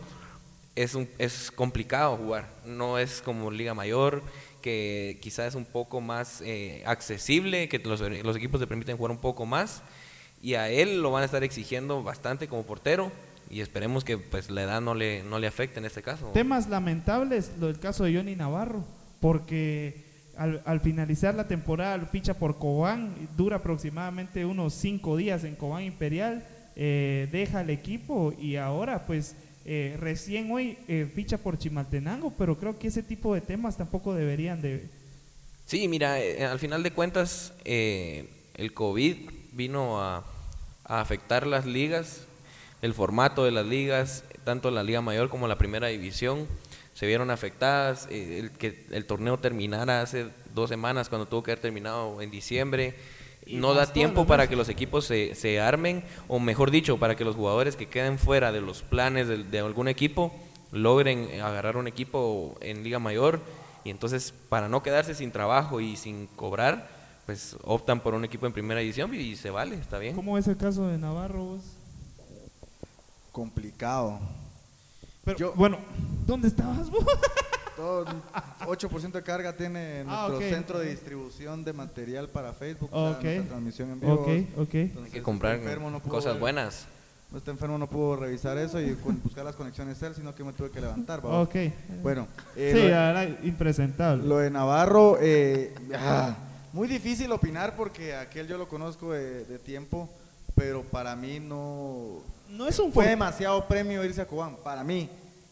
[0.77, 4.23] es, un, es complicado jugar, no es como Liga Mayor,
[4.61, 9.11] que quizás es un poco más eh, accesible, que los, los equipos te permiten jugar
[9.11, 9.81] un poco más,
[10.47, 13.11] y a él lo van a estar exigiendo bastante como portero,
[13.49, 16.27] y esperemos que pues la edad no le, no le afecte en este caso.
[16.27, 18.85] Temas lamentables, lo del caso de Johnny Navarro,
[19.19, 20.05] porque
[20.37, 25.83] al, al finalizar la temporada ficha por Cobán, dura aproximadamente unos cinco días en Cobán
[25.83, 32.31] Imperial, eh, deja el equipo y ahora pues eh, recién hoy eh, ficha por Chimaltenango,
[32.37, 34.87] pero creo que ese tipo de temas tampoco deberían de...
[35.65, 40.23] Sí, mira, eh, al final de cuentas, eh, el COVID vino a,
[40.87, 42.25] a afectar las ligas,
[42.81, 46.47] el formato de las ligas, tanto la Liga Mayor como la Primera División,
[46.93, 48.07] se vieron afectadas.
[48.09, 52.31] eh, el que el torneo terminara hace dos semanas, cuando tuvo que haber terminado en
[52.31, 52.95] diciembre,
[53.45, 57.15] Y no da tiempo para que los equipos se, se armen, o mejor dicho, para
[57.15, 60.33] que los jugadores que queden fuera de los planes de, de algún equipo
[60.71, 63.39] logren agarrar un equipo en Liga Mayor
[63.85, 66.89] y entonces para no quedarse sin trabajo y sin cobrar,
[67.27, 70.15] pues optan por un equipo en primera división y se vale, está bien.
[70.15, 71.43] ¿Cómo es el caso de Navarro?
[71.43, 71.61] vos?
[73.31, 74.19] Complicado.
[75.23, 75.77] Pero, Yo- bueno,
[76.25, 77.05] ¿dónde estabas vos?
[77.75, 78.05] Todo
[78.61, 80.53] 8% de carga tiene Ah, nuestro ok.
[80.55, 82.97] centro de distribución de material para Facebook, Ok.
[82.97, 84.13] o sea, nuestra transmisión en vivo.
[84.13, 84.73] Ok, ok.
[84.73, 86.85] Entonces, Hay que comprar enfermo, no cosas ver- buenas.
[87.31, 90.53] No está enfermo, no pudo revisar eso y buscar las conexiones él, sino que me
[90.53, 91.23] tuve que levantar.
[91.23, 91.41] ¿va?
[91.41, 91.55] Ok.
[92.01, 94.23] Bueno, eh, sí, lo, de- la verdad, impresentable.
[94.25, 96.35] lo de Navarro, eh, ah,
[96.77, 100.07] muy difícil opinar porque aquel yo lo conozco de, de tiempo,
[100.53, 105.09] pero para mí no, no es un fue demasiado premio irse a Cobán, para mí.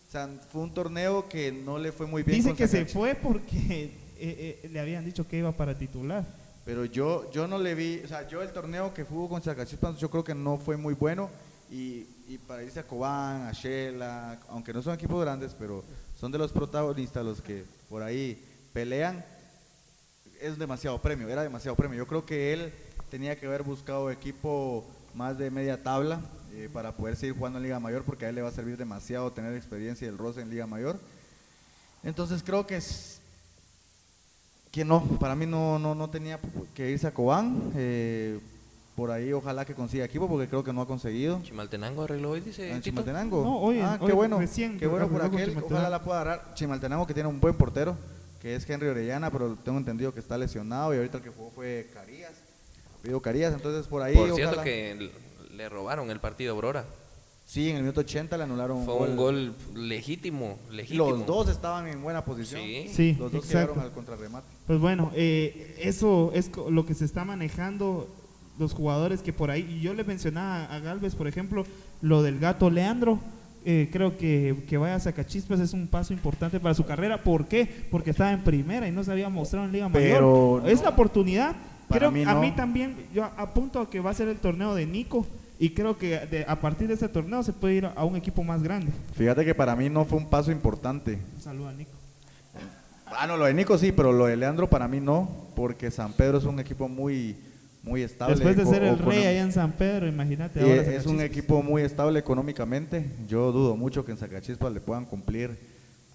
[0.07, 2.37] O sea, fue un torneo que no le fue muy bien.
[2.37, 3.85] Dice que se fue porque
[4.19, 6.23] eh, eh, le habían dicho que iba para titular.
[6.63, 9.97] Pero yo, yo no le vi, o sea, yo el torneo que jugó con Zacachispas,
[9.97, 11.31] yo creo que no fue muy bueno.
[11.71, 15.83] Y, y para irse a Cobán, a Shela, aunque no son equipos grandes, pero
[16.19, 18.39] son de los protagonistas los que por ahí
[18.73, 19.25] pelean,
[20.41, 21.97] es demasiado premio, era demasiado premio.
[21.97, 22.73] Yo creo que él
[23.09, 26.19] tenía que haber buscado equipo más de media tabla
[26.53, 28.77] eh, para poder seguir jugando en Liga Mayor, porque a él le va a servir
[28.77, 30.99] demasiado tener experiencia y el roce en Liga Mayor.
[32.03, 33.19] Entonces creo que es
[34.71, 36.39] que no, para mí no, no, no tenía
[36.73, 37.71] que irse a Cobán.
[37.75, 38.39] eh,
[38.95, 41.41] por ahí ojalá que consiga equipo porque creo que no ha conseguido.
[41.43, 42.91] Chimaltenango arregló hoy, dice Ah, ¿En Tito.
[42.91, 43.43] Chimaltenango?
[43.43, 45.57] No, hoy- ah, hoy qué bueno, recién qué bueno por aquel.
[45.57, 46.53] Ojalá la pueda agarrar.
[46.53, 47.97] Chimaltenango que tiene un buen portero,
[48.45, 51.49] que es Henry Orellana, pero tengo entendido que está lesionado y ahorita el que jugó
[51.49, 52.33] fue Carías.
[53.01, 54.13] Pido Carías, entonces por ahí.
[54.13, 55.09] Por cierto ojalá- que
[55.51, 56.85] le robaron el partido a Aurora.
[57.43, 61.09] Sí, en el minuto 80 le anularon Fue un gol legítimo, legítimo.
[61.09, 62.61] Los dos estaban en buena posición.
[62.61, 62.87] Sí.
[62.93, 63.73] Sí, Los dos exacto.
[63.73, 64.45] llegaron al contrarremate.
[64.67, 68.07] Pues bueno, eh, eso es lo que se está manejando
[68.59, 71.65] los jugadores que por ahí, y yo le mencionaba a Galvez, por ejemplo,
[72.03, 73.19] lo del gato Leandro,
[73.65, 77.23] eh, creo que, que vaya a Sacachispas es un paso importante para su carrera.
[77.23, 77.67] ¿Por qué?
[77.91, 80.69] Porque estaba en primera y no se había mostrado en Liga Pero Mayor.
[80.69, 81.55] Es la oportunidad.
[81.87, 82.41] Para Creo mí a no.
[82.41, 85.25] mí también, yo apunto a que va a ser el torneo de Nico
[85.59, 88.43] y creo que de- a partir de ese torneo se puede ir a un equipo
[88.43, 88.91] más grande.
[89.15, 91.19] Fíjate que para mí no fue un paso importante.
[91.35, 91.91] Un saludo a Nico.
[93.05, 96.11] Ah, no, lo de Nico sí, pero lo de Leandro para mí no, porque San
[96.13, 97.35] Pedro es un equipo muy,
[97.85, 98.33] muy estable.
[98.33, 100.59] Después de ser el rey allá en San Pedro, imagínate.
[100.59, 103.05] Ahora es un equipo muy estable económicamente.
[103.27, 105.55] Yo dudo mucho que en Zacachispas le puedan cumplir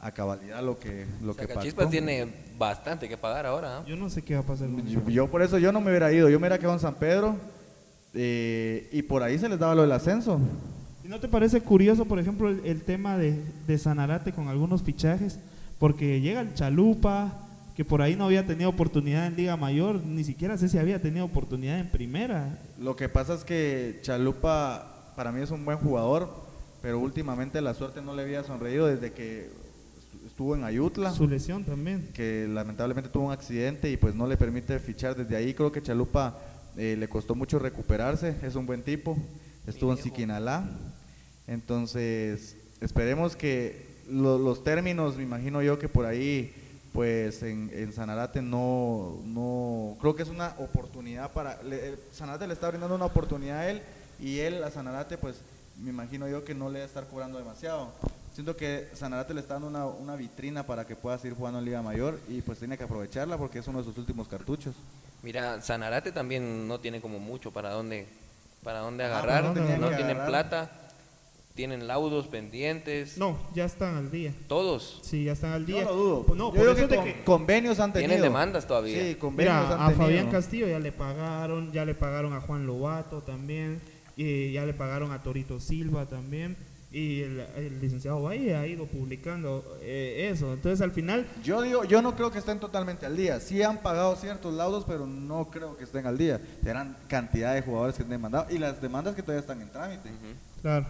[0.01, 1.89] a cabalidad lo que lo que pactó.
[1.89, 2.27] tiene
[2.59, 3.79] bastante que pagar ahora.
[3.79, 3.85] ¿ah?
[3.87, 5.11] Yo no sé qué va a pasar con Yo, eso.
[5.11, 7.37] yo por eso yo no me hubiera ido, yo me hubiera quedado en San Pedro
[8.15, 10.41] eh, y por ahí se les daba lo del ascenso.
[11.05, 14.83] ¿Y no te parece curioso, por ejemplo, el, el tema de, de Sanarate con algunos
[14.83, 15.39] fichajes?
[15.79, 17.33] Porque llega el Chalupa,
[17.81, 21.01] que por ahí no había tenido oportunidad en Liga Mayor, ni siquiera sé si había
[21.01, 22.59] tenido oportunidad en Primera.
[22.79, 26.31] Lo que pasa es que Chalupa para mí es un buen jugador,
[26.83, 31.11] pero últimamente la suerte no le había sonreído desde que estu- estuvo en Ayutla.
[31.15, 32.11] Su lesión también.
[32.13, 35.55] que lamentablemente tuvo un accidente y pues no le permite fichar desde ahí.
[35.55, 36.39] Creo que Chalupa
[36.77, 39.17] eh, le costó mucho recuperarse, es un buen tipo,
[39.67, 40.69] estuvo en Siquinalá.
[41.47, 46.53] Entonces, esperemos que lo- los términos, me imagino yo que por ahí,
[46.93, 52.55] pues en, en Sanarate no, no, creo que es una oportunidad para, le- Sanarate le
[52.55, 53.81] está brindando una oportunidad a él
[54.19, 55.37] y él a Sanarate pues
[55.81, 57.93] me imagino yo que no le va a estar cobrando demasiado.
[58.35, 61.65] Siento que Sanarate le está dando una, una vitrina para que pueda seguir jugando en
[61.65, 64.75] Liga Mayor y pues tiene que aprovecharla porque es uno de sus últimos cartuchos.
[65.23, 68.07] Mira, Sanarate también no tiene como mucho para dónde,
[68.63, 69.43] para dónde Ah, agarrar.
[69.43, 70.29] ¿para dónde no tienen agarrar?
[70.29, 70.71] plata,
[71.55, 73.19] tienen laudos pendientes.
[73.19, 74.33] No, ya están al día.
[74.49, 75.01] Todos.
[75.03, 75.83] Sí, ya están al día.
[75.83, 76.23] Yo lo dudo.
[76.27, 78.09] Pues No, Yo por eso que de con- que- convenios han tenido.
[78.11, 78.99] Tienen demandas todavía.
[79.03, 80.05] Sí, convenios Mira, han a tenido.
[80.07, 83.81] Fabián Castillo ya le pagaron, ya le pagaron a Juan Lobato también,
[84.17, 86.57] y ya le pagaron a Torito Silva también,
[86.93, 90.53] y el, el licenciado Valle ha ido publicando eh, eso.
[90.53, 93.39] Entonces al final, Yo digo, yo no creo que estén totalmente al día.
[93.41, 96.41] Sí han pagado ciertos laudos, pero no creo que estén al día.
[96.65, 100.11] Serán cantidad de jugadores que han demandado y las demandas que todavía están en trámite.
[100.63, 100.87] claro,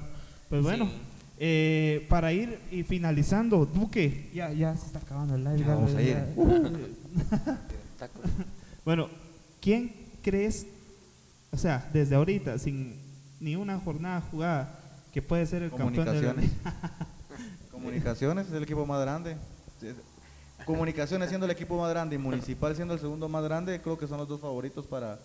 [0.50, 0.84] pues bueno.
[0.86, 0.92] Sí.
[1.38, 5.58] eh, para ir y finalizando, Duque, ya, ya se está acabando el live.
[5.60, 6.18] Ya vamos a ir.
[8.84, 9.08] Bueno,
[9.60, 10.66] ¿quién crees,
[11.52, 12.98] o sea, desde ahorita, sin
[13.38, 14.80] ni una jornada jugada,
[15.12, 16.50] que puede ser el campeón de la- Comunicaciones.
[17.70, 19.36] Comunicaciones es el equipo más grande.
[19.82, 19.96] Es-
[20.66, 24.06] Comunicaciones siendo el equipo más grande y Municipal siendo el segundo más grande, creo que
[24.06, 25.18] son los dos favoritos para,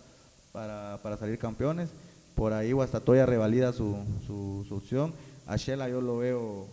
[0.52, 1.90] para, para salir campeones.
[2.36, 3.96] Por ahí Guastatoya revalida su,
[4.26, 5.12] su, su opción.
[5.46, 6.66] A Shela yo lo veo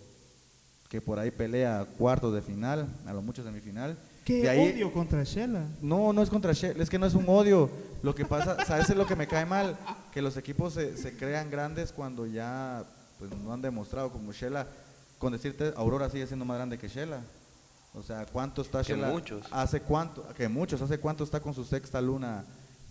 [0.89, 3.97] que por ahí pelea cuartos de final, a lo mucho semifinal.
[4.25, 5.65] Qué De ahí- odio contra Shela.
[5.81, 7.69] no, no es contra Shell, es que no es un odio.
[8.03, 8.89] Lo que pasa, ¿sabes?
[8.89, 9.77] Es lo que me cae mal,
[10.13, 12.83] que los equipos se, se crean grandes cuando ya
[13.17, 14.67] pues, no han demostrado, como Shela,
[15.17, 17.21] con decirte, Aurora sigue siendo más grande que Shela.
[17.93, 19.07] O sea, ¿cuánto está Que Shela?
[19.09, 19.45] muchos.
[19.51, 22.43] Hace cuánto, que muchos, hace cuánto está con su sexta luna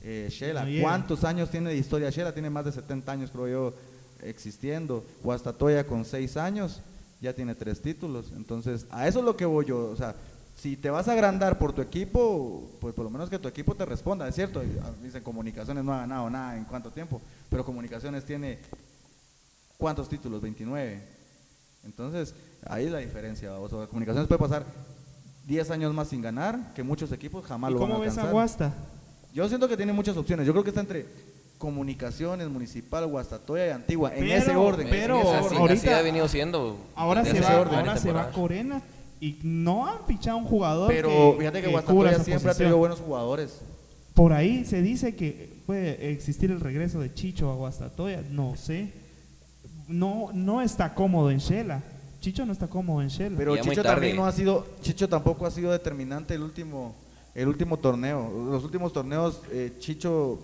[0.02, 0.64] eh, Shela.
[0.64, 0.82] No.
[0.82, 2.32] ¿Cuántos años tiene de historia Shela?
[2.32, 3.74] Tiene más de 70 años, creo yo,
[4.22, 5.04] existiendo.
[5.22, 6.80] Guastatoya con 6 años
[7.20, 8.32] ya tiene tres títulos.
[8.36, 9.90] Entonces, a eso es lo que voy yo.
[9.90, 10.14] O sea,
[10.56, 13.74] si te vas a agrandar por tu equipo, pues por lo menos que tu equipo
[13.74, 14.60] te responda, es cierto.
[14.82, 18.58] ah, Dicen comunicaciones no ha ganado nada en cuánto tiempo, pero comunicaciones tiene
[19.78, 21.00] cuántos títulos, 29.
[21.84, 22.34] Entonces,
[22.66, 23.52] ahí es la diferencia.
[23.58, 24.64] O sea, comunicaciones puede pasar
[25.46, 28.10] 10 años más sin ganar, que muchos equipos jamás ¿Y lo van a cómo ves
[28.12, 28.28] alcanzar.
[28.28, 28.74] a Guasta?
[29.32, 30.46] Yo siento que tiene muchas opciones.
[30.46, 31.06] Yo creo que está entre
[31.58, 34.88] comunicaciones, municipal, Guastatoya y Antigua, en ese orden.
[34.90, 36.76] pero ahorita- ha venido siendo.
[36.94, 37.78] Ahora se va, orden.
[37.78, 38.30] ahora se va.
[38.30, 38.82] Corena
[39.20, 42.98] y no han fichado un jugador Pero que, fíjate que, Guastatoya siempre ha tenido buenos
[43.00, 43.60] jugadores.
[44.14, 48.92] Por ahí se dice que puede existir el regreso de Chicho a Guastatoya, no sé.
[49.88, 51.82] No, no está cómodo en Shela.
[52.20, 53.36] Chicho no está cómodo en Shela.
[53.36, 56.94] Pero Ya Chicho también no ha sido, Chicho tampoco ha sido determinante el último,
[57.34, 58.30] el último torneo.
[58.50, 60.38] Los últimos torneos, eh, Chicho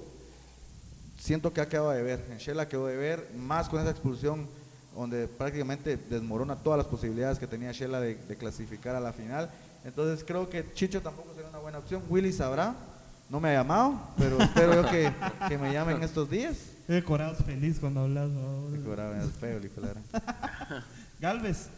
[1.18, 2.24] siento que ha quedado de ver.
[2.30, 4.46] En Shela quedó de ver, más con esa expulsión
[4.94, 9.50] donde prácticamente desmorona todas las posibilidades que tenía Shela de, de clasificar a la final.
[9.84, 12.02] Entonces creo que Chicho tampoco sería una buena opción.
[12.08, 12.74] Willy sabrá,
[13.30, 15.12] no me ha llamado, pero espero yo que,
[15.48, 16.56] que me llamen estos días.
[16.88, 18.30] Eh, Corados feliz cuando hablas.
[18.30, 18.74] ¿no?
[18.74, 20.84] El feo, la-
[21.20, 21.68] Galvez,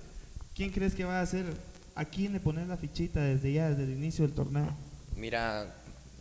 [0.54, 1.46] ¿quién crees que va a ser?
[1.94, 4.68] ¿A quién le pones la fichita desde ya, desde el inicio del torneo?
[5.20, 5.74] Mira,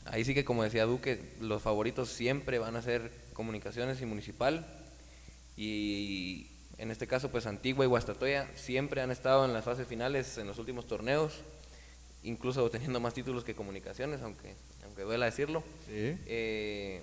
[0.03, 4.67] ahí sí que como decía Duque, los favoritos siempre van a ser comunicaciones y municipal.
[5.55, 10.37] Y en este caso, pues Antigua y Guastatoya siempre han estado en las fases finales
[10.37, 11.39] en los últimos torneos,
[12.23, 15.63] incluso teniendo más títulos que comunicaciones, aunque, aunque duela decirlo.
[15.87, 16.17] Sí.
[16.25, 17.01] Eh,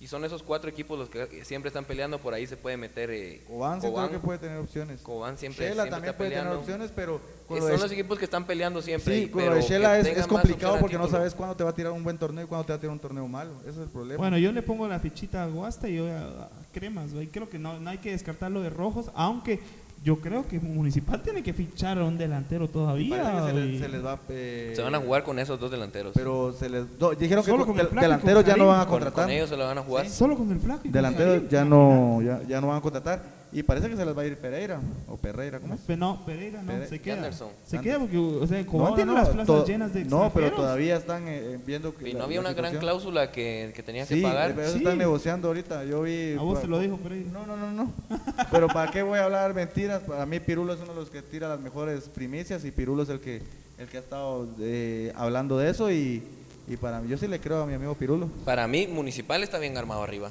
[0.00, 3.10] Y son esos cuatro equipos los que siempre están peleando, por ahí se puede meter
[3.10, 5.00] eh, Cobán, sí creo que puede tener opciones.
[5.00, 6.50] Cobán siempre, Shela siempre también está puede peleando.
[6.50, 9.14] tener opciones, pero con Eh, lo son de los equipos que están peleando siempre.
[9.16, 11.70] Sí, y- con lo de Shela es, es complicado porque no sabes cuándo te va
[11.70, 13.52] a tirar un buen torneo y cuándo te va a tirar un torneo malo.
[13.62, 14.18] Ese es el problema.
[14.18, 17.28] Bueno, yo le pongo la fichita a Guasta y yo a, a Cremas, güey.
[17.28, 19.60] Creo que no, no hay que descartar lo de Rojos, aunque
[20.02, 23.16] yo creo que Municipal tiene que fichar a un delantero todavía.
[23.16, 23.70] parece que se, güey.
[23.72, 26.12] les, se les va eh, Se van a jugar con esos dos delanteros.
[26.14, 28.44] Pero se les do- dijeron que Solo con- con el del- Flaco y con delanteros
[28.44, 29.24] ya no van a con, contratar.
[29.24, 30.08] con ellos se lo van a jugar.
[30.10, 30.82] Solo con el flaco.
[30.84, 33.22] Delanteros ya no ya, ya no van a contratar
[33.54, 35.80] y parece que se les va a ir Pereira o Pereira, ¿cómo es?
[35.80, 37.14] Pe- No, Pereira no, Pere- se queda.
[37.16, 37.48] Anderson.
[37.64, 40.30] Se queda porque, o sea, Cobán No, tiene no, las plazas to- llenas de No,
[40.34, 43.72] pero todavía están eh, viendo que Y la- no había la una gran cláusula que,
[43.74, 44.50] que tenían Sí, que pagar.
[44.54, 44.78] pero eso Sí.
[44.78, 45.84] están negociando ahorita.
[45.84, 47.30] Yo vi A vos te lo dijo Pereira.
[47.32, 47.92] No, no, no, no.
[48.50, 50.02] Pero ¿para qué voy a hablar mentiras?
[50.02, 53.08] Para mí Pirulo es uno de los que tira las mejores primicias y Pirulo es
[53.08, 53.40] el que
[53.78, 56.22] el que ha estado eh, hablando de eso y,
[56.68, 58.28] y para mí yo sí le creo a mi amigo Pirulo.
[58.44, 60.30] Para mí, Municipal está bien armado arriba.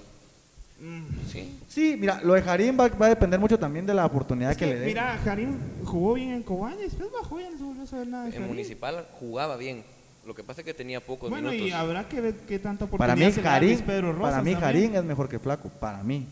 [0.83, 1.03] Mm.
[1.31, 1.59] Sí.
[1.69, 4.57] Sí, mira, lo de Jarín va, va a depender mucho también de la oportunidad Es
[4.57, 4.87] que, que, le den.
[4.87, 8.25] mira, Karim jugó bien en Cobán y después bajó y no volvió a saber nada
[8.29, 8.47] de En.
[8.47, 9.83] Municipal jugaba bien.
[10.25, 11.69] Lo que pasa es que tenía pocos Bueno, minutos.
[11.69, 13.81] y habrá que ver qué tanta para oportunidad mí se le da a Jarín, Luis
[13.81, 14.59] Pedro Rosas para mí también.
[14.73, 16.25] Jarín es mejor que Flaco, para mí,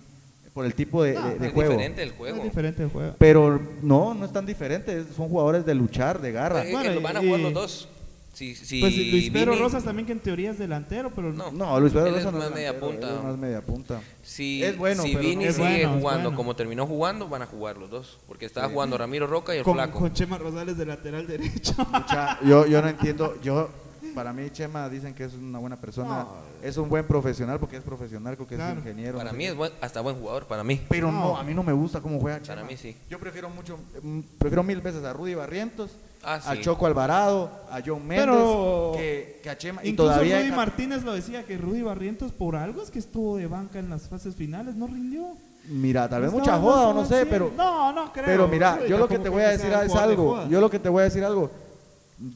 [0.54, 1.72] por el tipo de, No, de- de es juego.
[1.72, 2.38] diferente el juego.
[2.38, 3.16] Es diferente el juego.
[3.18, 6.64] Pero no, no es tan diferente, son jugadores de luchar, de garra.
[6.72, 7.90] Bueno, van a y- jugar los dos.
[8.34, 11.52] Si, si Pues Luis Pedro Vini- Rosas también que en teoría es delantero, pero No.
[11.52, 13.18] No, Luis Pedro Él Rosa es no más media delantero, punta.
[13.18, 14.02] es más media punta.
[14.24, 16.38] Si, Es bueno, si pero Vini no- Es sigue bueno, es jugando bueno.
[16.38, 18.20] como terminó jugando, van a jugar los dos.
[18.28, 20.00] Porque estaba jugando Ramiro Roca y el con, Flaco.
[20.00, 21.74] con Chema Rosales de lateral derecho.
[21.92, 23.70] Mucha- yo, yo no entiendo, yo
[24.16, 26.30] para mí Chema dicen que es una buena persona, No.
[26.64, 28.80] es un buen profesional porque es profesional, porque Claro.
[28.80, 29.18] es ingeniero.
[29.18, 30.82] Para no mí es buen- hasta buen jugador, para mí.
[30.90, 31.20] Pero no.
[31.20, 31.38] No.
[31.38, 32.56] a mí no me gusta cómo juega Chema.
[32.62, 32.96] Para mí sí.
[33.10, 35.92] Yo prefiero mucho, mm, prefiero mil veces a Rudy Barrientos,
[36.24, 36.64] Ah, al sí.
[36.64, 39.84] Choco Alvarado, a John Méndez, Pero- que, que a Chema.
[39.84, 43.38] Y Incluso todavía Rudy Martínez lo decía que Rudy Barrientos por algo es que estuvo
[43.38, 45.30] de banca en las fases finales, no rindió.
[45.68, 47.52] Mira, tal vez No mucha joda no o no sé, pero.
[47.56, 48.26] No, no creo.
[48.26, 50.48] Pero mira, yo lo que te voy a decir es algo.
[50.48, 51.50] Yo lo que te voy a decir algo.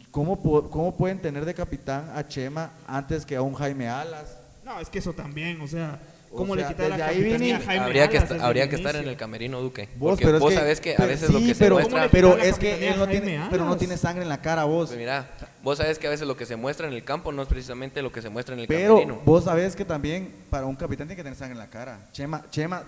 [0.09, 4.37] ¿Cómo, ¿Cómo pueden tener de capitán a Chema antes que a un Jaime Alas?
[4.63, 5.99] No, es que eso también, o sea,
[6.35, 7.21] O ¿cómo sea, le quitar la ahí
[7.65, 9.87] Jaime habría que, habría estar en el camerino Duque.
[9.95, 11.55] Vos, porque pero es vos que- sabés que a pero- veces sí, lo que se
[11.55, 12.09] pero, ¿Cómo muestra...
[12.11, 14.87] pero es que él no tiene, Jaime pero no tiene sangre en la cara vos.
[14.89, 15.29] Pues mira,
[15.63, 18.01] vos sabés que a veces lo que se muestra en el campo no es precisamente
[18.01, 19.21] lo que se muestra en el Pero camerino.
[19.25, 21.99] vos sabés que también para un capitán tiene que tener sangre en la cara.
[22.11, 22.83] Chema, Chema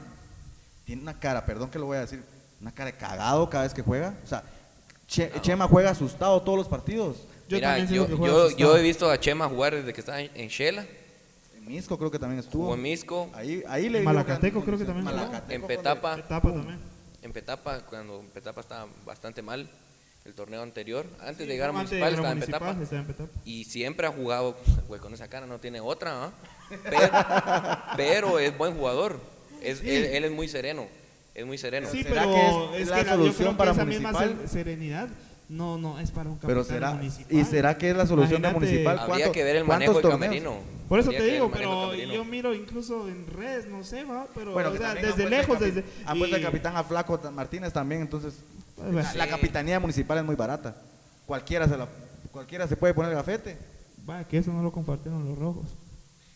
[0.86, 2.22] tiene una cara, perdón que lo voy a decir,
[2.62, 4.14] una cara de cagado cada vez que juega.
[4.24, 4.44] O sea,
[5.08, 7.18] Che- Chema juega asustado todos los partidos.
[7.48, 8.08] Yo Mira, también
[8.58, 10.86] yo, he visto a Chema jugar desde que estaba en, en Shela,
[11.68, 12.64] Misco creo que también estuvo.
[12.64, 15.06] jugó en Misco, Ahí, ahí le Malacateco creo que también.
[15.06, 16.80] Malacateco en Petapa, Etapa también.
[17.22, 19.70] en Petapa, cuando Petapa estaba bastante mal,
[20.26, 22.60] el torneo anterior, antes de llegar a Antes de Municipal llegar a estaba en Municipal,
[22.60, 22.84] Petapa.
[22.84, 23.30] estaba en Petapa.
[23.46, 26.32] Y siempre ha jugado, güey, con esa cara no tiene otra, ¿ah?
[26.90, 27.10] pero,
[27.98, 29.20] pero es buen jugador.
[29.62, 30.86] Es, él, él es muy sereno,
[31.34, 31.88] es muy sereno.
[31.92, 32.34] Sí, ¿Será pero
[32.72, 34.16] que es es la que solución para esa Municipal?
[34.40, 35.08] ser- serenidad
[35.50, 37.38] no, no es para un capitán Pero será, municipal.
[37.38, 39.00] ¿y será que es la solución de Municipal?
[39.00, 40.58] Habría ¿Cuánto- que ver el manejo del camerino.
[40.88, 44.70] Por eso te digo, pero yo miro incluso en redes, no sé, va, pero Bueno,
[44.70, 45.84] o sea, desde lejos, desde...
[46.06, 48.36] Han puesto el capitán a Flaco Martínez también, entonces
[48.78, 50.76] la, la capitanía municipal es muy barata.
[51.26, 51.88] Cualquiera se, la,
[52.32, 53.58] cualquiera se puede poner el gafete.
[54.10, 55.66] Va, que eso no lo compartieron los rojos.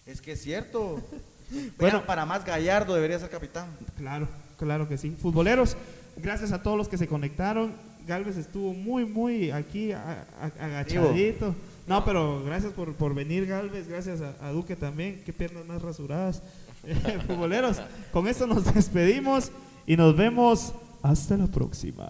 [0.05, 0.99] Es que es cierto.
[1.51, 1.73] Bueno.
[1.77, 3.67] bueno, para más Gallardo debería ser capitán.
[3.97, 5.17] Claro, claro que sí.
[5.21, 5.75] Futboleros,
[6.15, 7.73] gracias a todos los que se conectaron.
[8.11, 11.55] Galvez estuvo muy, muy aquí a- a- agachadito.
[11.87, 13.87] No, pero gracias por, por venir, Galvez.
[13.87, 15.21] Gracias a, a Duque también.
[15.25, 16.41] Qué piernas más rasuradas.
[16.83, 17.77] Eh, Futboleros,
[18.11, 19.51] con esto nos despedimos
[19.85, 22.09] y nos vemos hasta la próxima.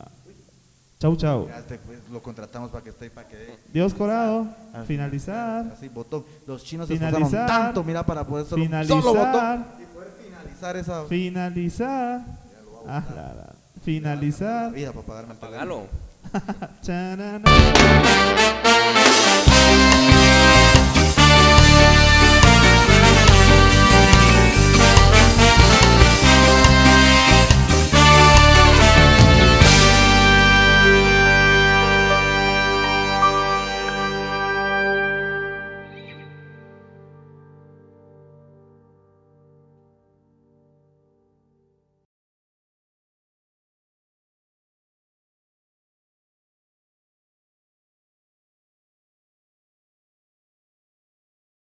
[0.97, 1.47] Chau, chau.
[1.49, 3.55] Ya pues, lo contratamos para que esté para que dé.
[3.73, 6.23] Dios Corado, Así, finalizar, Así, botón.
[6.47, 7.21] Los chinos se Finalizar.
[7.23, 9.01] esforzaron tanto, mira, para poder solo, Finalizar.
[9.01, 12.21] solo botón y poder finalizar esa finalizar,
[12.87, 14.71] ah, la, la finalizar.
[14.71, 15.39] Vida para pagarme el